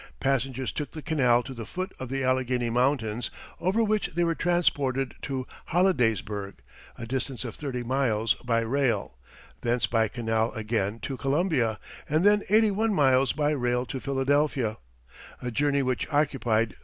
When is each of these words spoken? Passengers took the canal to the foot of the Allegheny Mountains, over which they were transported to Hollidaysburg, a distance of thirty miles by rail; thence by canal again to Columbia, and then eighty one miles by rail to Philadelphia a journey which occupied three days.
Passengers 0.19 0.71
took 0.71 0.93
the 0.93 1.03
canal 1.03 1.43
to 1.43 1.53
the 1.53 1.63
foot 1.67 1.91
of 1.99 2.09
the 2.09 2.23
Allegheny 2.23 2.71
Mountains, 2.71 3.29
over 3.59 3.83
which 3.83 4.07
they 4.15 4.23
were 4.23 4.33
transported 4.33 5.13
to 5.21 5.45
Hollidaysburg, 5.73 6.55
a 6.97 7.05
distance 7.05 7.45
of 7.45 7.53
thirty 7.53 7.83
miles 7.83 8.33
by 8.33 8.61
rail; 8.61 9.13
thence 9.61 9.85
by 9.85 10.07
canal 10.07 10.53
again 10.53 10.97
to 11.01 11.17
Columbia, 11.17 11.77
and 12.09 12.23
then 12.25 12.41
eighty 12.49 12.71
one 12.71 12.95
miles 12.95 13.31
by 13.31 13.51
rail 13.51 13.85
to 13.85 13.99
Philadelphia 13.99 14.77
a 15.39 15.51
journey 15.51 15.83
which 15.83 16.11
occupied 16.11 16.69
three 16.69 16.75
days. 16.77 16.79